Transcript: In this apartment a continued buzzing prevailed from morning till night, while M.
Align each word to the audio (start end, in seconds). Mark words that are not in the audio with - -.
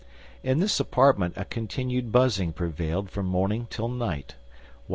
In 0.41 0.59
this 0.61 0.79
apartment 0.79 1.35
a 1.37 1.45
continued 1.45 2.11
buzzing 2.11 2.53
prevailed 2.53 3.11
from 3.11 3.27
morning 3.27 3.67
till 3.69 3.87
night, 3.87 4.33
while 4.87 4.89
M. 4.89 4.89